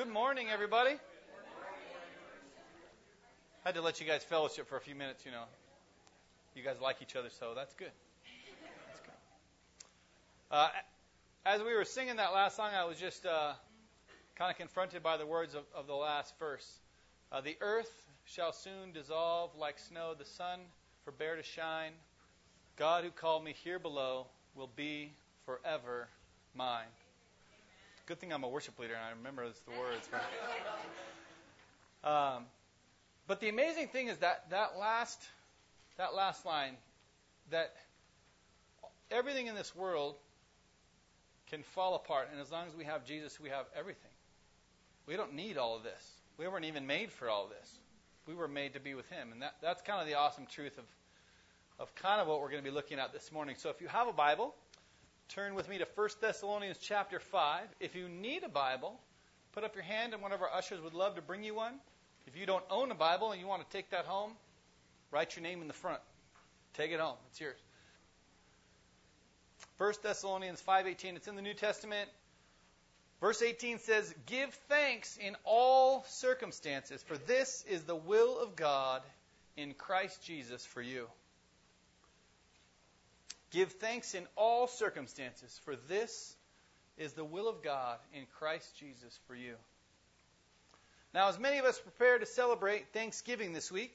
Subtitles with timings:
[0.00, 0.92] Good morning, everybody.
[0.92, 0.98] I
[3.68, 5.44] had to let you guys fellowship for a few minutes, you know.
[6.54, 7.90] You guys like each other, so that's good.
[8.88, 9.12] That's good.
[10.50, 10.68] Uh,
[11.44, 13.52] as we were singing that last song, I was just uh,
[14.36, 16.78] kind of confronted by the words of, of the last verse.
[17.30, 17.92] Uh, the earth
[18.24, 20.60] shall soon dissolve like snow, the sun
[21.04, 21.92] forbear to shine.
[22.76, 25.12] God who called me here below will be
[25.44, 26.08] forever
[26.54, 26.88] mine.
[28.10, 30.08] Good thing I'm a worship leader and I remember the words.
[32.02, 32.42] Um,
[33.28, 35.22] but the amazing thing is that that last
[35.96, 36.74] that last line
[37.52, 37.72] that
[39.12, 40.16] everything in this world
[41.50, 44.10] can fall apart, and as long as we have Jesus, we have everything.
[45.06, 46.10] We don't need all of this.
[46.36, 47.70] We weren't even made for all this.
[48.26, 50.78] We were made to be with Him, and that, that's kind of the awesome truth
[50.78, 50.84] of
[51.78, 53.54] of kind of what we're going to be looking at this morning.
[53.56, 54.56] So if you have a Bible,
[55.30, 57.60] turn with me to 1 Thessalonians chapter 5.
[57.78, 58.98] If you need a Bible,
[59.52, 61.74] put up your hand and one of our ushers would love to bring you one.
[62.26, 64.32] If you don't own a Bible and you want to take that home,
[65.12, 66.00] write your name in the front.
[66.74, 67.16] Take it home.
[67.30, 67.58] It's yours.
[69.78, 71.14] 1 Thessalonians 5:18.
[71.14, 72.10] It's in the New Testament.
[73.20, 79.02] Verse 18 says, "Give thanks in all circumstances, for this is the will of God
[79.56, 81.08] in Christ Jesus for you."
[83.50, 86.36] Give thanks in all circumstances, for this
[86.96, 89.56] is the will of God in Christ Jesus for you.
[91.12, 93.92] Now, as many of us prepare to celebrate Thanksgiving this week,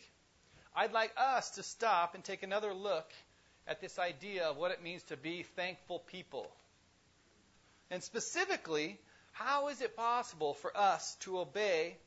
[0.75, 3.09] I'd like us to stop and take another look
[3.67, 6.51] at this idea of what it means to be thankful people.
[7.89, 8.99] And specifically,
[9.31, 11.97] how is it possible for us to obey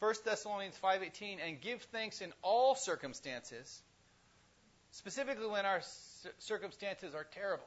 [0.00, 3.82] 1 Thessalonians 5:18 and give thanks in all circumstances,
[4.90, 5.82] specifically when our
[6.38, 7.64] circumstances are terrible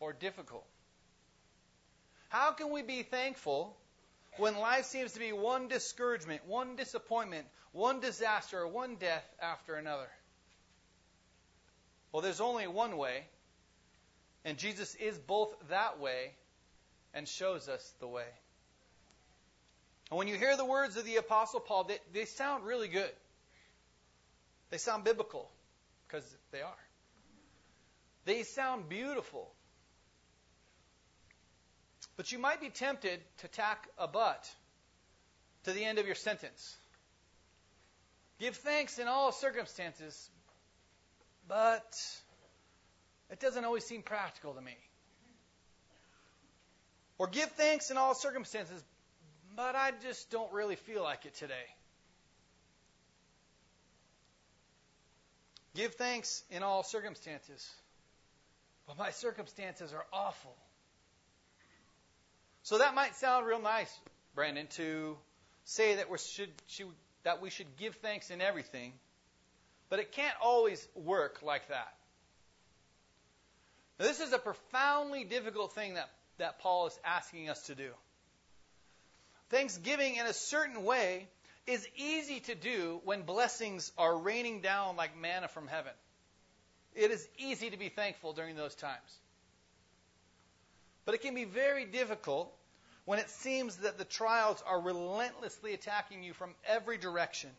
[0.00, 0.64] or difficult?
[2.28, 3.76] How can we be thankful
[4.36, 10.08] when life seems to be one discouragement, one disappointment, one disaster, one death after another?
[12.12, 13.24] Well, there's only one way,
[14.44, 16.32] and Jesus is both that way
[17.14, 18.28] and shows us the way.
[20.10, 23.10] And when you hear the words of the Apostle Paul, they, they sound really good.
[24.70, 25.50] They sound biblical,
[26.06, 26.87] because they are.
[28.28, 29.50] They sound beautiful.
[32.18, 34.46] But you might be tempted to tack a but
[35.64, 36.76] to the end of your sentence.
[38.38, 40.28] Give thanks in all circumstances,
[41.48, 41.96] but
[43.30, 44.76] it doesn't always seem practical to me.
[47.16, 48.84] Or give thanks in all circumstances,
[49.56, 51.54] but I just don't really feel like it today.
[55.74, 57.66] Give thanks in all circumstances,
[58.88, 60.56] but my circumstances are awful.
[62.62, 63.94] So that might sound real nice,
[64.34, 65.16] Brandon, to
[65.64, 66.86] say that we should, should
[67.22, 68.94] that we should give thanks in everything,
[69.90, 71.94] but it can't always work like that.
[74.00, 77.90] Now, this is a profoundly difficult thing that, that Paul is asking us to do.
[79.50, 81.28] Thanksgiving, in a certain way,
[81.66, 85.92] is easy to do when blessings are raining down like manna from heaven.
[86.94, 89.18] It is easy to be thankful during those times.
[91.04, 92.52] But it can be very difficult
[93.04, 97.50] when it seems that the trials are relentlessly attacking you from every direction.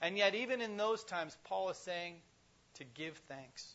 [0.00, 2.14] And yet, even in those times, Paul is saying
[2.76, 3.66] to give thanks.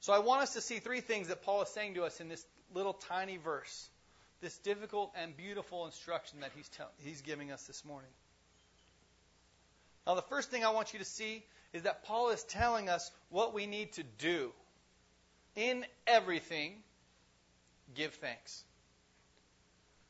[0.00, 2.28] So, I want us to see three things that Paul is saying to us in
[2.28, 3.88] this little tiny verse,
[4.40, 8.10] this difficult and beautiful instruction that he's, he's giving us this morning.
[10.06, 13.10] Now, the first thing I want you to see is that Paul is telling us
[13.28, 14.52] what we need to do.
[15.56, 16.74] In everything,
[17.94, 18.64] give thanks.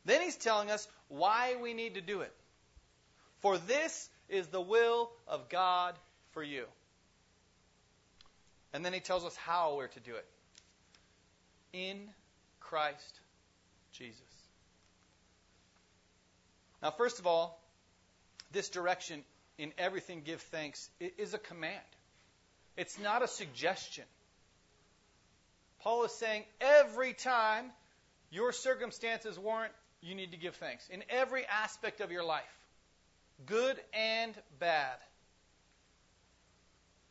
[0.05, 2.33] Then he's telling us why we need to do it.
[3.41, 5.95] For this is the will of God
[6.33, 6.65] for you.
[8.73, 10.27] And then he tells us how we're to do it.
[11.73, 12.09] In
[12.61, 13.21] Christ
[13.93, 14.21] Jesus.
[16.83, 17.61] Now, first of all,
[18.53, 19.25] this direction
[19.59, 21.75] in everything give thanks is a command.
[22.77, 24.05] It's not a suggestion.
[25.81, 27.71] Paul is saying every time
[28.31, 29.73] your circumstances warrant,
[30.03, 30.89] you need to give thanks.
[30.89, 32.45] In every aspect of your life,
[33.47, 34.97] good and bad.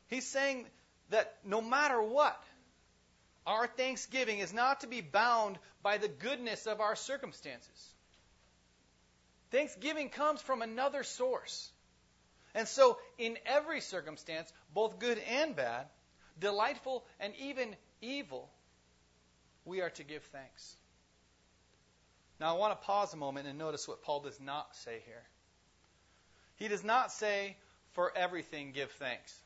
[0.08, 0.66] He's saying
[1.10, 2.40] that no matter what,
[3.48, 7.94] our thanksgiving is not to be bound by the goodness of our circumstances.
[9.52, 11.72] Thanksgiving comes from another source.
[12.56, 15.88] And so, in every circumstance, both good and bad,
[16.40, 18.50] delightful and even evil,
[19.66, 20.76] we are to give thanks.
[22.40, 25.24] Now, I want to pause a moment and notice what Paul does not say here.
[26.56, 27.58] He does not say,
[27.92, 29.38] for everything give thanks.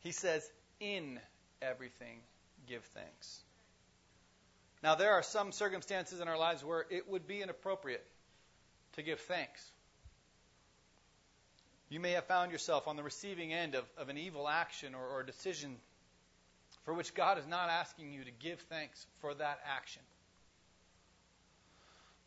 [0.00, 0.48] He says,
[0.80, 1.20] in
[1.62, 2.18] everything
[2.68, 3.40] give thanks.
[4.82, 8.04] Now, there are some circumstances in our lives where it would be inappropriate
[8.94, 9.64] to give thanks.
[11.94, 15.06] You may have found yourself on the receiving end of, of an evil action or,
[15.06, 15.76] or decision
[16.84, 20.02] for which God is not asking you to give thanks for that action.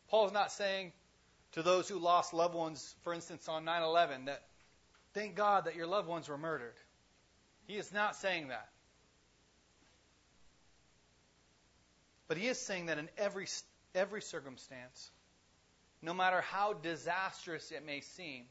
[0.08, 0.94] Paul is not saying
[1.52, 4.42] to those who lost loved ones, for instance, on 9 11, that
[5.12, 6.76] thank God that your loved ones were murdered.
[7.66, 8.70] He is not saying that.
[12.26, 13.48] But he is saying that in every,
[13.94, 15.10] every circumstance,
[16.00, 18.46] no matter how disastrous it may seem,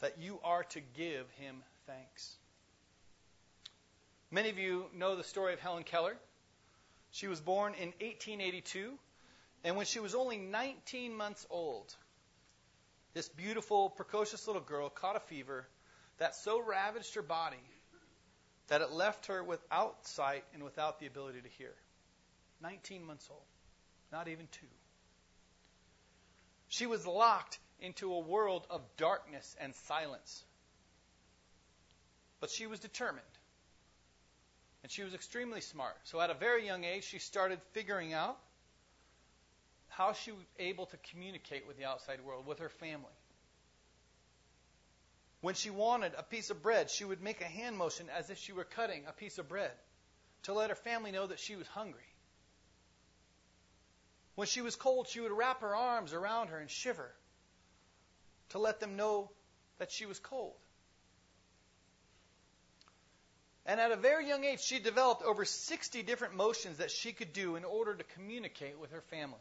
[0.00, 2.36] that you are to give him thanks.
[4.30, 6.16] Many of you know the story of Helen Keller.
[7.10, 8.92] She was born in 1882,
[9.64, 11.94] and when she was only 19 months old,
[13.14, 15.66] this beautiful, precocious little girl caught a fever
[16.18, 17.56] that so ravaged her body
[18.68, 21.72] that it left her without sight and without the ability to hear.
[22.62, 23.40] 19 months old,
[24.12, 24.66] not even two.
[26.68, 30.44] She was locked into a world of darkness and silence.
[32.40, 33.24] But she was determined.
[34.82, 35.96] And she was extremely smart.
[36.04, 38.38] So at a very young age, she started figuring out
[39.88, 43.16] how she was able to communicate with the outside world, with her family.
[45.40, 48.38] When she wanted a piece of bread, she would make a hand motion as if
[48.38, 49.72] she were cutting a piece of bread
[50.44, 52.00] to let her family know that she was hungry.
[54.34, 57.10] When she was cold, she would wrap her arms around her and shiver
[58.50, 59.30] to let them know
[59.78, 60.54] that she was cold.
[63.66, 67.32] And at a very young age, she developed over 60 different motions that she could
[67.32, 69.34] do in order to communicate with her family.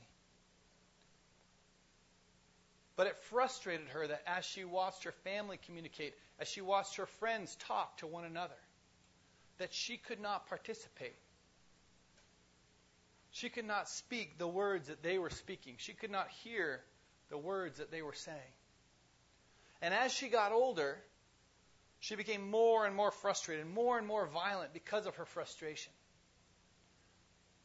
[2.95, 7.05] But it frustrated her that as she watched her family communicate, as she watched her
[7.05, 8.55] friends talk to one another,
[9.59, 11.15] that she could not participate.
[13.31, 15.75] She could not speak the words that they were speaking.
[15.77, 16.81] She could not hear
[17.29, 18.39] the words that they were saying.
[19.81, 20.97] And as she got older,
[21.99, 25.91] she became more and more frustrated, more and more violent because of her frustration.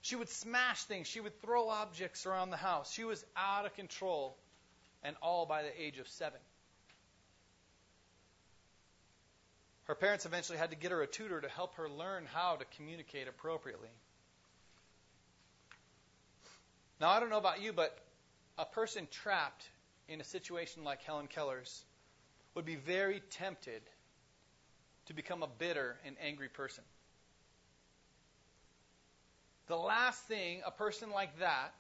[0.03, 1.07] She would smash things.
[1.07, 2.93] She would throw objects around the house.
[2.93, 4.37] She was out of control,
[5.03, 6.41] and all by the age of seven.
[9.85, 12.65] Her parents eventually had to get her a tutor to help her learn how to
[12.77, 13.89] communicate appropriately.
[17.01, 17.99] Now, I don't know about you, but
[18.57, 19.69] a person trapped
[20.09, 21.85] in a situation like Helen Keller's
[22.55, 23.83] would be very tempted
[25.07, 26.85] to become a bitter and angry person.
[29.67, 31.73] The last thing a person like that,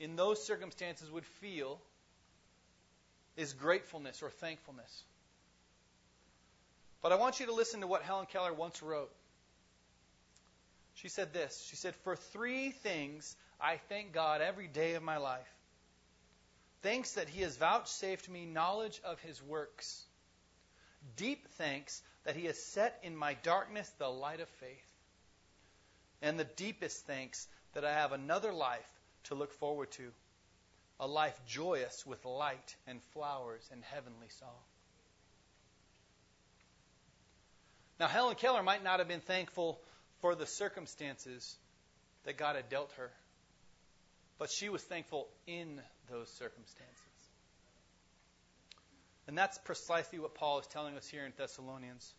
[0.00, 1.80] in those circumstances, would feel
[3.36, 5.04] is gratefulness or thankfulness.
[7.00, 9.12] But I want you to listen to what Helen Keller once wrote.
[10.94, 15.18] She said this She said, For three things I thank God every day of my
[15.18, 15.48] life.
[16.82, 20.04] Thanks that He has vouchsafed me knowledge of His works
[21.16, 24.92] deep thanks that He has set in my darkness the light of faith.
[26.20, 28.88] And the deepest thanks that I have another life
[29.24, 30.10] to look forward to,
[31.00, 34.48] a life joyous with light and flowers and heavenly song.
[38.00, 39.80] Now, Helen Keller might not have been thankful
[40.20, 41.56] for the circumstances
[42.24, 43.10] that God had dealt her,
[44.38, 47.07] but she was thankful in those circumstances.
[49.28, 52.14] And that's precisely what Paul is telling us here in Thessalonians.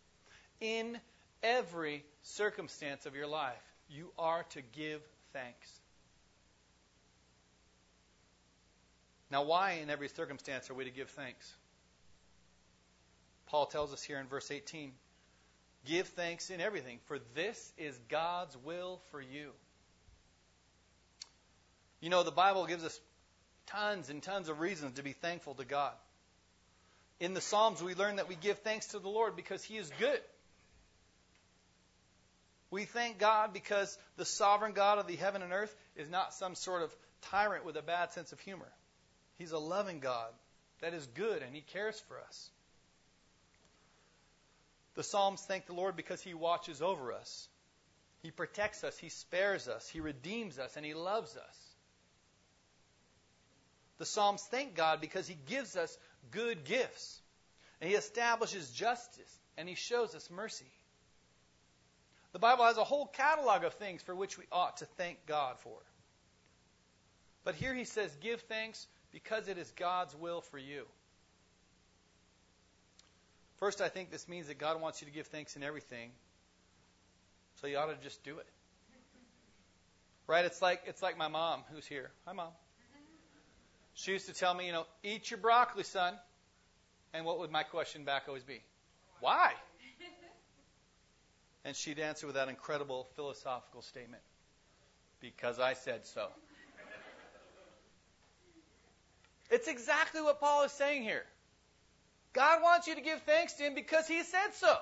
[0.60, 0.96] In
[1.42, 5.02] every circumstance of your life, you are to give
[5.32, 5.68] thanks.
[9.28, 11.52] Now, why in every circumstance are we to give thanks?
[13.46, 14.92] Paul tells us here in verse 18
[15.86, 19.50] Give thanks in everything, for this is God's will for you.
[22.00, 23.00] You know, the Bible gives us
[23.66, 25.94] tons and tons of reasons to be thankful to God.
[27.20, 29.90] In the Psalms, we learn that we give thanks to the Lord because He is
[29.98, 30.20] good.
[32.70, 36.54] We thank God because the sovereign God of the heaven and earth is not some
[36.54, 36.96] sort of
[37.30, 38.72] tyrant with a bad sense of humor.
[39.38, 40.30] He's a loving God
[40.80, 42.50] that is good and He cares for us.
[44.94, 47.48] The Psalms thank the Lord because He watches over us.
[48.22, 51.56] He protects us, He spares us, He redeems us, and He loves us.
[53.98, 55.96] The Psalms thank God because He gives us
[56.30, 57.20] good gifts.
[57.80, 60.70] And he establishes justice and he shows us mercy.
[62.32, 65.58] The Bible has a whole catalog of things for which we ought to thank God
[65.60, 65.78] for.
[67.44, 70.84] But here he says, give thanks because it is God's will for you.
[73.58, 76.10] First, I think this means that God wants you to give thanks in everything.
[77.60, 78.46] So you ought to just do it.
[80.26, 80.44] Right?
[80.44, 82.10] It's like it's like my mom who's here.
[82.24, 82.52] Hi mom.
[84.00, 86.14] She used to tell me, you know, eat your broccoli, son.
[87.12, 88.62] And what would my question back always be?
[89.20, 89.52] Why?
[91.66, 94.22] And she'd answer with that incredible philosophical statement.
[95.20, 96.28] Because I said so.
[99.50, 101.24] It's exactly what Paul is saying here.
[102.32, 104.74] God wants you to give thanks to Him because He said so.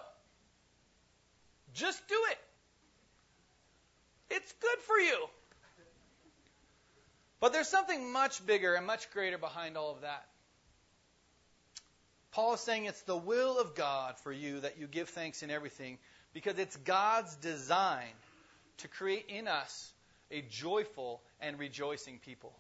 [1.75, 2.39] Just do it.
[4.31, 5.27] It's good for you.
[7.41, 10.27] But there's something much bigger and much greater behind all of that.
[12.33, 15.51] Paul is saying it's the will of God for you that you give thanks in
[15.51, 15.99] everything
[16.33, 18.07] because it's God's design
[18.79, 19.93] to create in us
[20.31, 22.53] a joyful and rejoicing people.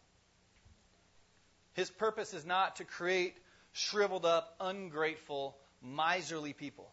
[1.75, 3.37] His purpose is not to create
[3.73, 6.88] shriveled up, ungrateful, miserly people.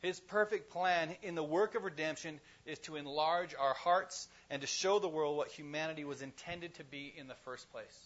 [0.00, 4.66] His perfect plan in the work of redemption is to enlarge our hearts and to
[4.66, 7.98] show the world what humanity was intended to be in the first place.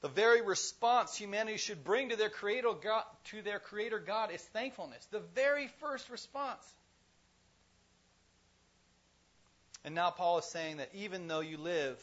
[0.00, 4.40] The very response humanity should bring to their creator God, to their creator God is
[4.40, 5.06] thankfulness.
[5.10, 6.64] The very first response.
[9.84, 12.00] And now Paul is saying that even though you live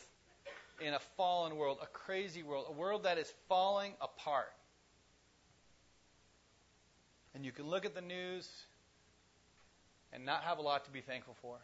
[0.80, 4.54] in a fallen world, a crazy world, a world that is falling apart,
[7.34, 8.48] and you can look at the news
[10.12, 11.58] and not have a lot to be thankful for.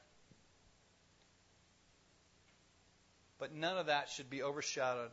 [3.40, 5.12] But none of that should be overshadowed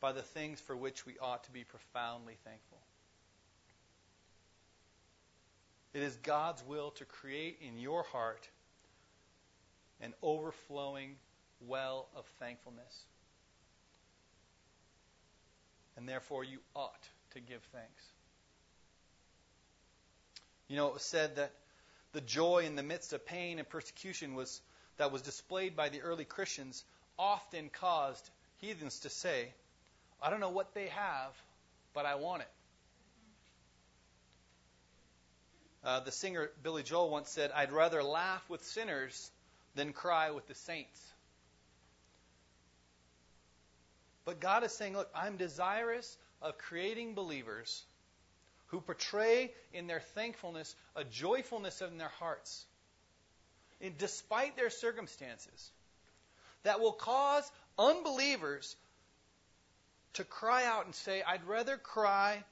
[0.00, 2.78] by the things for which we ought to be profoundly thankful.
[5.94, 8.46] It is God's will to create in your heart
[10.00, 11.16] an overflowing
[11.66, 13.04] well of thankfulness.
[15.96, 18.04] And therefore, you ought to give thanks.
[20.68, 21.52] You know, it was said that
[22.12, 24.60] the joy in the midst of pain and persecution was
[24.98, 26.84] that was displayed by the early Christians
[27.18, 29.48] often caused heathens to say,
[30.22, 31.32] I don't know what they have,
[31.94, 32.48] but I want it.
[35.84, 39.30] Uh, the singer Billy Joel once said, I'd rather laugh with sinners
[39.74, 41.00] than cry with the saints.
[44.24, 47.82] But God is saying, look, I'm desirous of creating believers
[48.66, 52.66] who portray in their thankfulness a joyfulness in their hearts,
[53.80, 55.70] and despite their circumstances,
[56.62, 58.76] that will cause unbelievers
[60.14, 62.42] to cry out and say, I'd rather cry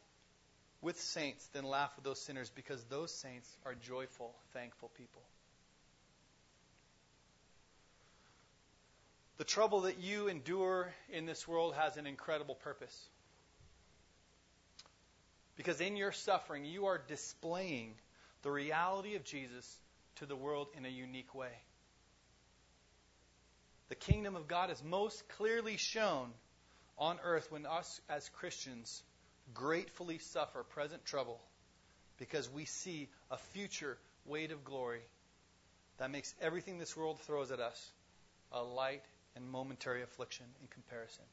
[0.81, 5.23] with saints than laugh with those sinners because those saints are joyful, thankful people.
[9.39, 13.09] The trouble that you endure in this world has an incredible purpose.
[15.57, 17.95] Because in your suffering, you are displaying
[18.43, 19.79] the reality of Jesus
[20.17, 21.53] to the world in a unique way.
[23.89, 26.33] The kingdom of God is most clearly shown
[26.99, 29.03] on earth when us as Christians
[29.55, 31.41] gratefully suffer present trouble
[32.19, 35.03] because we see a future weight of glory
[35.99, 37.91] that makes everything this world throws at us
[38.53, 39.03] a light
[39.35, 41.25] and momentary affliction in comparison.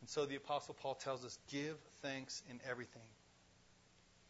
[0.00, 3.02] And so the Apostle Paul tells us give thanks in everything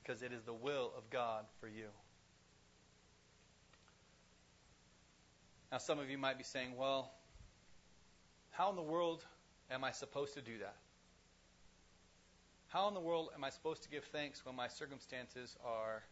[0.03, 1.89] because it is the will of God for you.
[5.71, 7.13] Now, some of you might be saying, well,
[8.51, 9.25] how in the world
[9.71, 10.77] am I supposed to do that?
[12.69, 16.03] How in the world am I supposed to give thanks when my circumstances are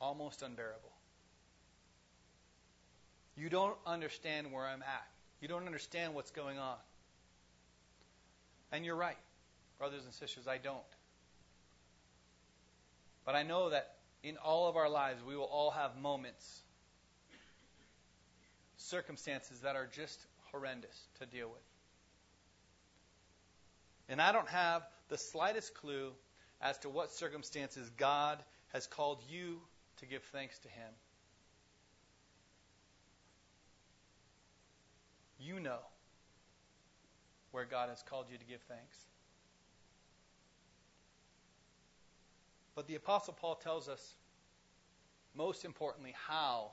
[0.00, 0.92] almost unbearable?
[3.36, 5.06] You don't understand where I'm at.
[5.40, 6.76] You don't understand what's going on.
[8.70, 9.16] And you're right,
[9.78, 10.80] brothers and sisters, I don't.
[13.24, 16.62] But I know that in all of our lives, we will all have moments,
[18.92, 21.62] circumstances that are just horrendous to deal with.
[24.10, 26.10] And I don't have the slightest clue
[26.60, 28.44] as to what circumstances God
[28.74, 29.60] has called you
[29.96, 30.90] to give thanks to Him.
[35.40, 35.78] You know
[37.50, 38.98] where God has called you to give thanks.
[42.74, 44.16] But the Apostle Paul tells us,
[45.34, 46.72] most importantly, how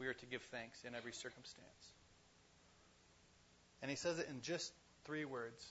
[0.00, 1.92] we are to give thanks in every circumstance.
[3.82, 4.72] And he says it in just
[5.04, 5.64] three words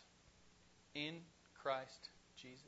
[0.93, 1.15] in
[1.61, 2.61] Christ Jesus.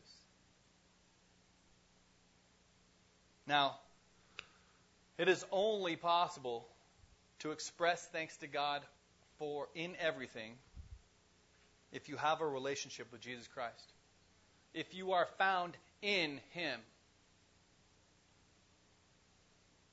[3.48, 3.76] Now,
[5.18, 6.68] it is only possible
[7.40, 8.82] to express thanks to God
[9.38, 10.54] for in everything
[11.92, 13.94] if you have a relationship with Jesus Christ.
[14.74, 16.80] If you are found in Him.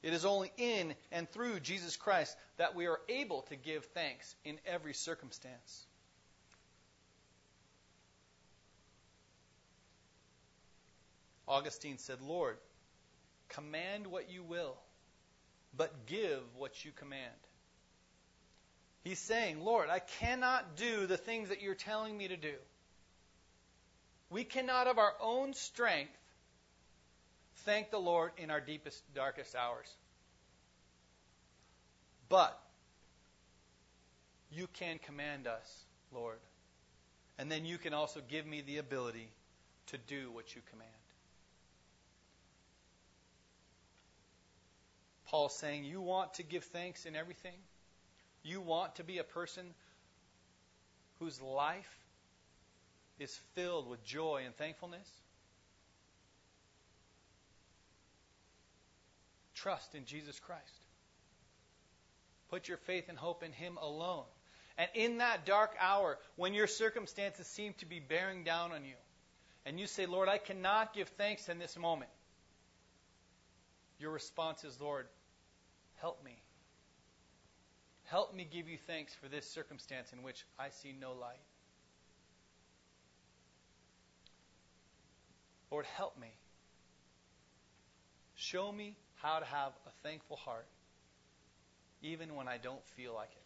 [0.02, 4.34] It is only in and through Jesus Christ that we are able to give thanks
[4.44, 5.86] in every circumstance.
[11.48, 12.58] Augustine said, Lord,
[13.48, 14.76] command what you will,
[15.76, 17.22] but give what you command.
[19.02, 22.54] He's saying, Lord, I cannot do the things that you're telling me to do.
[24.30, 26.17] We cannot, of our own strength,
[27.68, 29.94] thank the Lord in our deepest, darkest hours.
[32.30, 32.58] But
[34.50, 36.38] you can command us, Lord.
[37.38, 39.28] And then you can also give me the ability
[39.88, 40.88] to do what you command.
[45.26, 47.58] Paul's saying, You want to give thanks in everything?
[48.42, 49.66] You want to be a person
[51.18, 51.98] whose life
[53.18, 55.06] is filled with joy and thankfulness?
[59.68, 60.80] Trust in Jesus Christ.
[62.48, 64.24] Put your faith and hope in Him alone.
[64.78, 68.94] And in that dark hour, when your circumstances seem to be bearing down on you,
[69.66, 72.10] and you say, Lord, I cannot give thanks in this moment,
[73.98, 75.06] your response is, Lord,
[75.96, 76.38] help me.
[78.04, 81.36] Help me give you thanks for this circumstance in which I see no light.
[85.70, 86.32] Lord, help me.
[88.34, 90.66] Show me how to have a thankful heart,
[92.02, 93.42] even when I don't feel like it.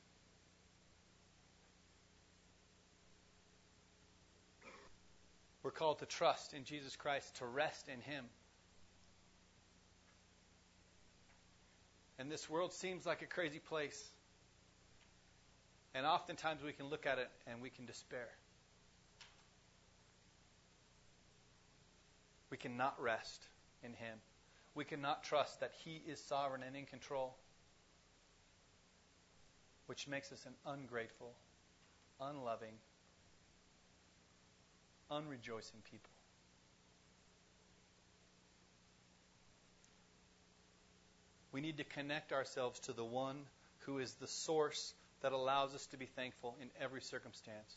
[5.63, 8.25] We're called to trust in Jesus Christ, to rest in Him.
[12.19, 14.11] And this world seems like a crazy place.
[15.95, 18.29] And oftentimes we can look at it and we can despair.
[22.51, 23.47] We cannot rest
[23.83, 24.19] in Him.
[24.75, 27.37] We cannot trust that He is sovereign and in control,
[29.87, 31.35] which makes us an ungrateful,
[32.21, 32.75] unloving,
[35.11, 36.11] unrejoicing people.
[41.53, 43.45] We need to connect ourselves to the one
[43.81, 47.75] who is the source that allows us to be thankful in every circumstance.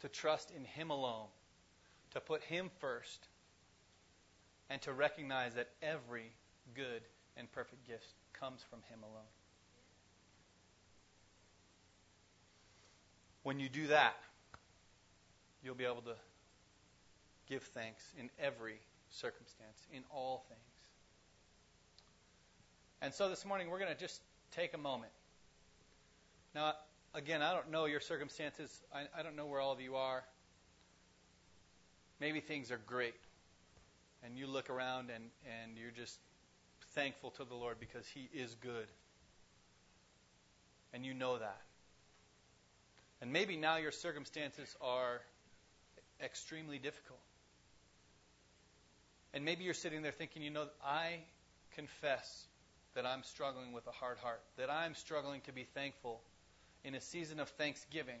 [0.00, 1.28] To trust in Him alone,
[2.12, 3.28] to put Him first,
[4.70, 6.32] and to recognize that every
[6.74, 7.02] good
[7.36, 9.28] and perfect gift comes from Him alone.
[13.42, 14.16] When you do that,
[15.62, 16.14] you'll be able to
[17.48, 18.80] give thanks in every
[19.10, 20.60] circumstance, in all things.
[23.02, 25.12] And so this morning, we're going to just take a moment
[26.54, 26.74] now,
[27.14, 28.82] again, I don't know your circumstances.
[28.92, 30.24] I, I don't know where all of you are.
[32.18, 33.14] Maybe things are great,
[34.24, 35.24] and you look around and,
[35.62, 36.18] and you're just
[36.94, 38.86] thankful to the Lord because He is good.
[40.92, 41.60] And you know that.
[43.20, 45.20] And maybe now your circumstances are
[46.22, 47.20] extremely difficult.
[49.32, 51.20] And maybe you're sitting there thinking, you know, I
[51.74, 52.46] confess
[52.94, 56.20] that I'm struggling with a hard heart, that I'm struggling to be thankful
[56.82, 58.18] in a season of thanksgiving.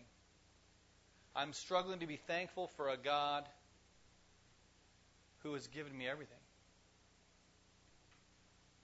[1.34, 3.44] I'm struggling to be thankful for a God
[5.42, 6.36] who has given me everything.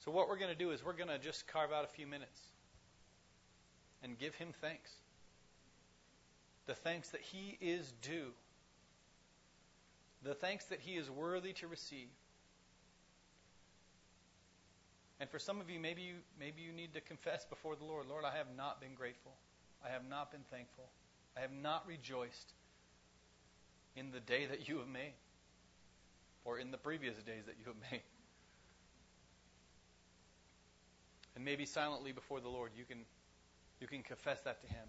[0.04, 2.06] So, what we're going to do is we're going to just carve out a few
[2.06, 2.40] minutes
[4.02, 4.90] and give Him thanks.
[6.66, 8.32] The thanks that He is due,
[10.22, 12.08] the thanks that He is worthy to receive.
[15.18, 18.06] And for some of you, maybe you maybe you need to confess before the Lord,
[18.08, 19.32] Lord, I have not been grateful.
[19.84, 20.84] I have not been thankful.
[21.36, 22.52] I have not rejoiced
[23.94, 25.14] in the day that you have made
[26.46, 28.02] or in the previous days that you have made.
[31.34, 33.04] And maybe silently before the Lord, you can
[33.78, 34.86] you can confess that to him.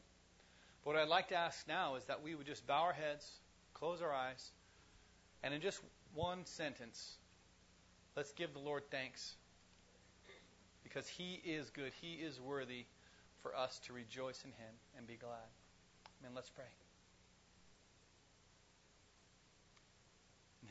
[0.83, 3.29] But what I'd like to ask now is that we would just bow our heads,
[3.73, 4.51] close our eyes,
[5.43, 5.81] and in just
[6.13, 7.17] one sentence,
[8.15, 9.35] let's give the Lord thanks.
[10.83, 12.85] Because he is good, he is worthy
[13.41, 15.51] for us to rejoice in him and be glad.
[16.21, 16.31] Amen.
[16.33, 16.86] Let's pray.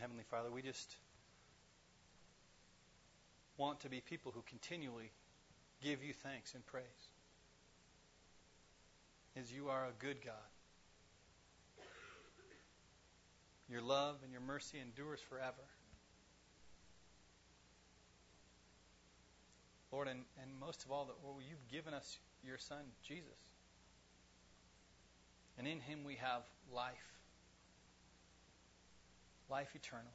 [0.07, 0.95] Heavenly Father, we just
[3.57, 5.11] want to be people who continually
[5.83, 6.85] give you thanks and praise.
[9.37, 11.85] As you are a good God.
[13.69, 15.67] Your love and your mercy endures forever.
[19.91, 23.51] Lord, and, and most of all, that well, you've given us your Son, Jesus.
[25.59, 26.43] And in him we have
[26.73, 27.16] life,
[29.51, 30.13] life eternal.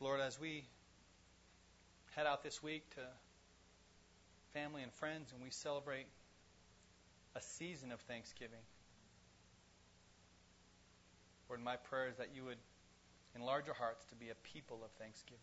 [0.00, 0.64] Lord, as we
[2.14, 3.00] head out this week to
[4.52, 6.06] family and friends and we celebrate
[7.34, 8.64] a season of Thanksgiving,
[11.48, 12.58] Lord, my prayer is that you would
[13.36, 15.40] enlarge our hearts to be a people of thanksgiving.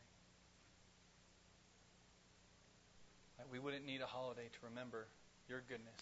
[3.37, 5.07] That we wouldn't need a holiday to remember
[5.47, 6.01] your goodness.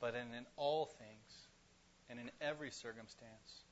[0.00, 1.47] But in, in all things
[2.10, 3.64] and in every circumstance,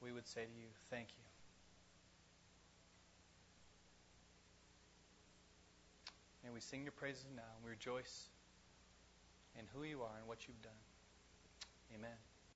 [0.00, 1.24] we would say to you, thank you.
[6.44, 8.28] May we sing your praises now and we rejoice
[9.58, 10.72] in who you are and what you've done.
[11.94, 12.35] Amen.